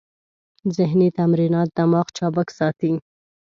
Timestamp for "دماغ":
1.77-2.05